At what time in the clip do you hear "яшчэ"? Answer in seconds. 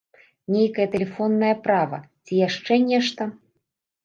2.47-2.79